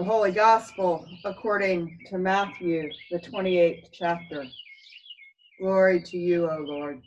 [0.00, 4.50] The Holy Gospel according to Matthew, the 28th chapter.
[5.60, 7.02] Glory to you, O Lord.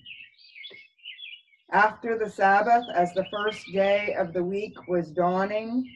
[1.71, 5.89] After the Sabbath, as the first day of the week was dawning,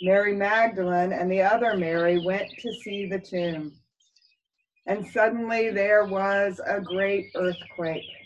[0.00, 3.72] Mary Magdalene and the other Mary went to see the tomb.
[4.86, 8.23] And suddenly there was a great earthquake.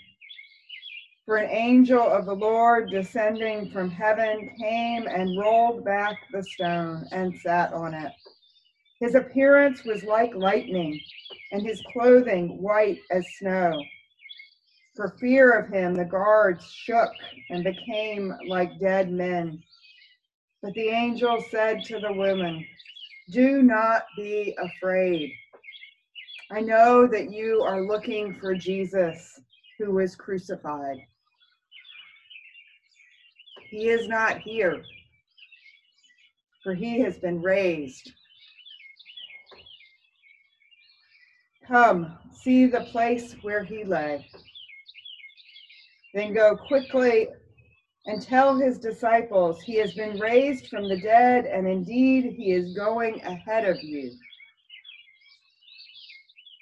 [1.29, 7.07] For an angel of the Lord descending from heaven came and rolled back the stone
[7.13, 8.13] and sat on it.
[8.99, 11.03] His appearance was like lightning,
[11.53, 13.85] and his clothing white as snow.
[14.97, 19.63] For fear of him, the guards shook and became like dead men.
[20.63, 22.67] But the angel said to the woman,
[23.29, 25.31] Do not be afraid.
[26.51, 29.39] I know that you are looking for Jesus
[29.79, 30.97] who was crucified.
[33.71, 34.83] He is not here,
[36.63, 38.13] for he has been raised.
[41.67, 44.27] Come, see the place where he lay.
[46.15, 47.29] Then go quickly
[48.07, 52.75] and tell his disciples he has been raised from the dead, and indeed he is
[52.75, 54.17] going ahead of you.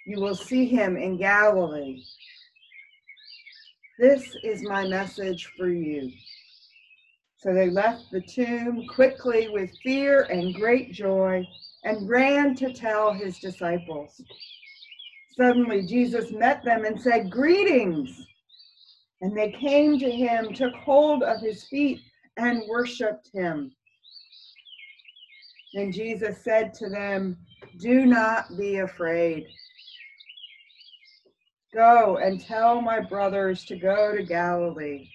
[0.06, 2.02] You will see him in Galilee.
[3.98, 6.10] This is my message for you.
[7.38, 11.46] So they left the tomb quickly with fear and great joy
[11.84, 14.22] and ran to tell his disciples.
[15.36, 18.26] Suddenly Jesus met them and said, Greetings!
[19.20, 22.00] And they came to him, took hold of his feet,
[22.38, 23.72] and worshiped him.
[25.74, 27.36] Then Jesus said to them,
[27.78, 29.48] Do not be afraid.
[31.74, 35.10] Go and tell my brothers to go to Galilee.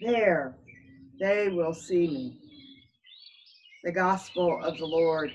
[0.00, 0.54] There
[1.20, 2.38] they will see me.
[3.82, 5.32] The gospel of the Lord.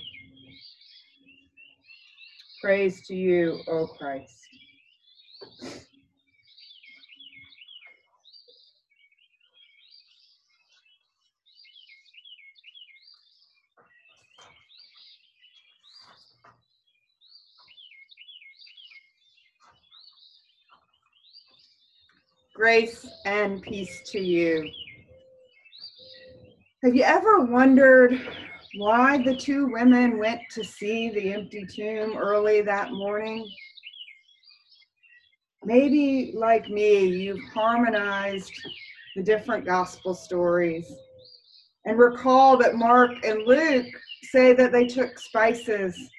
[2.62, 4.36] Praise to you, O Christ.
[22.54, 24.70] Grace and peace to you.
[26.82, 28.14] Have you ever wondered
[28.74, 33.52] why the two women went to see the empty tomb early that morning?
[35.66, 38.54] Maybe, like me, you've harmonized
[39.18, 40.90] the different gospel stories
[41.84, 46.10] and recall that Mark and Luke say that they took spices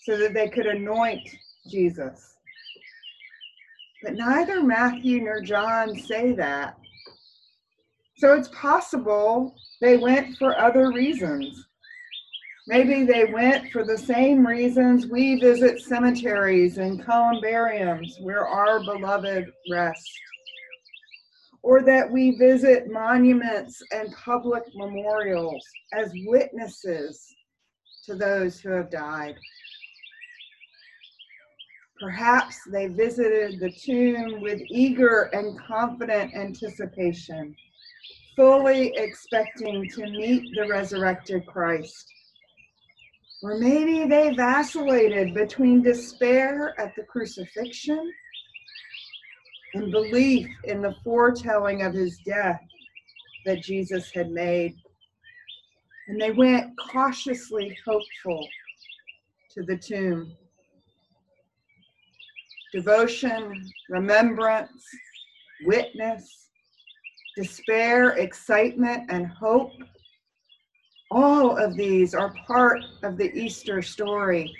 [0.00, 1.28] so that they could anoint
[1.68, 2.36] Jesus.
[4.02, 6.78] But neither Matthew nor John say that.
[8.24, 11.62] So it's possible they went for other reasons.
[12.66, 19.52] Maybe they went for the same reasons we visit cemeteries and columbariums where our beloved
[19.68, 20.22] rest,
[21.62, 27.36] or that we visit monuments and public memorials as witnesses
[28.04, 29.34] to those who have died.
[32.00, 37.54] Perhaps they visited the tomb with eager and confident anticipation
[38.36, 42.12] fully expecting to meet the resurrected Christ.
[43.42, 48.12] Or maybe they vacillated between despair at the crucifixion
[49.74, 52.62] and belief in the foretelling of his death
[53.44, 54.76] that Jesus had made.
[56.08, 58.48] And they went cautiously hopeful
[59.52, 60.32] to the tomb.
[62.72, 64.84] Devotion, remembrance,
[65.64, 66.43] witness,
[67.36, 69.72] despair, excitement, and hope.
[71.10, 74.54] All of these are part of the Easter story.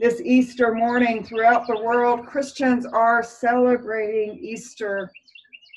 [0.00, 5.10] This Easter morning, throughout the world, Christians are celebrating Easter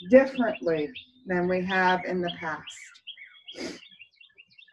[0.09, 0.91] differently
[1.27, 3.79] than we have in the past.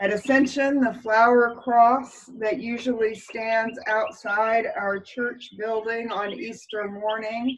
[0.00, 7.56] At Ascension, the flower cross that usually stands outside our church building on Easter morning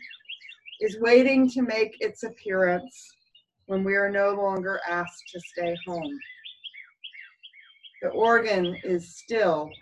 [0.81, 3.15] is waiting to make its appearance
[3.67, 6.19] when we are no longer asked to stay home.
[8.03, 9.73] The organ is still,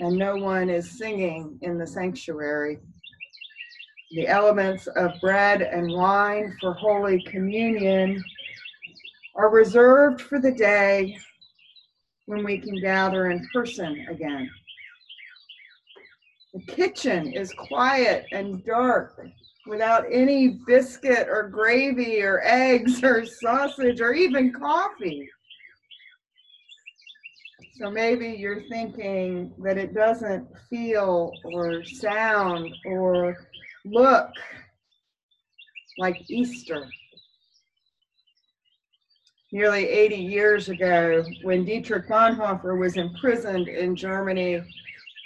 [0.00, 2.78] and no one is singing in the sanctuary.
[4.12, 8.24] The elements of bread and wine for Holy Communion
[9.34, 11.18] are reserved for the day
[12.26, 14.50] when we can gather in person again.
[16.54, 19.30] The kitchen is quiet and dark
[19.66, 25.28] without any biscuit or gravy or eggs or sausage or even coffee.
[27.72, 33.48] So maybe you're thinking that it doesn't feel or sound or
[33.84, 34.30] look
[35.98, 36.90] like Easter.
[39.52, 44.62] Nearly 80 years ago, when Dietrich Bonhoeffer was imprisoned in Germany,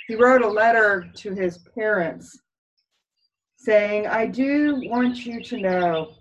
[0.08, 2.36] he wrote a letter to his parents
[3.60, 6.14] saying, I do want you to know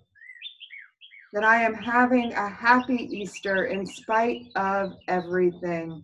[1.31, 6.03] that I am having a happy Easter in spite of everything.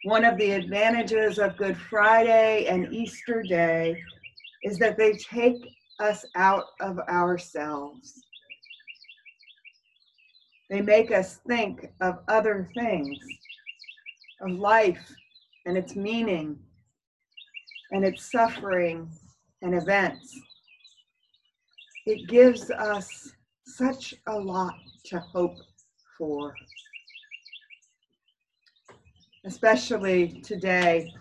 [0.00, 4.00] One of the advantages of Good Friday and Easter Day
[4.62, 8.24] is that they take us out of ourselves.
[10.70, 13.40] They make us think of other things,
[14.40, 15.16] of life
[15.66, 16.60] and its meaning
[17.90, 19.10] and its suffering
[19.62, 20.40] and events.
[22.04, 23.32] It gives us
[23.66, 25.62] such a lot to hope
[26.16, 26.56] for
[29.46, 31.12] especially today,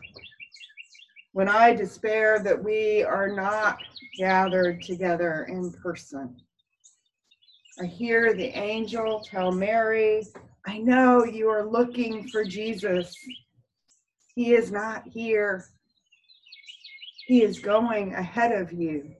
[1.33, 3.83] when I despair that we are not
[4.17, 6.35] gathered together in person.
[7.79, 10.25] I hear the angel tell Mary,
[10.65, 13.15] I know you are looking for Jesus.
[14.33, 15.65] He is not here.
[17.25, 19.15] He is going ahead of you.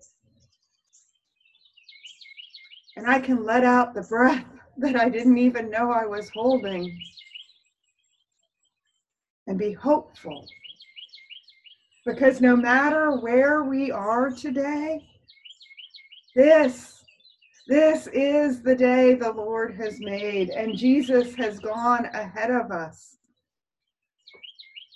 [2.95, 4.45] And I can let out the breath
[4.77, 6.99] that I didn't even know I was holding
[9.47, 10.47] and be hopeful.
[12.05, 15.03] Because no matter where we are today,
[16.35, 17.03] this,
[17.67, 23.17] this is the day the Lord has made, and Jesus has gone ahead of us.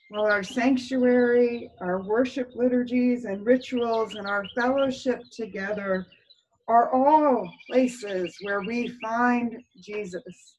[0.09, 6.07] While our sanctuary, our worship liturgies and rituals, and our fellowship together
[6.67, 10.55] are all places where we find Jesus,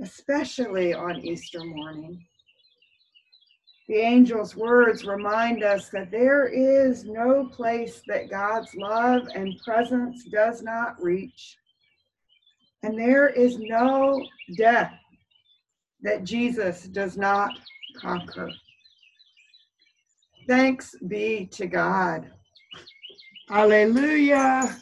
[0.00, 2.24] especially on Easter morning.
[3.88, 10.24] The angel's words remind us that there is no place that God's love and presence
[10.24, 11.58] does not reach.
[12.82, 14.26] And there is no
[14.56, 14.94] death
[16.02, 17.52] that Jesus does not
[17.98, 18.50] conquer.
[20.48, 22.30] Thanks be to God.
[23.48, 24.76] Hallelujah.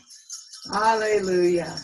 [0.72, 1.76] Hallelujah.